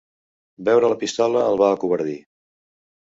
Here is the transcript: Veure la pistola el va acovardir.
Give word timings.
Veure 0.69 0.89
la 0.93 0.97
pistola 1.03 1.43
el 1.51 1.61
va 1.63 1.69
acovardir. 1.77 2.17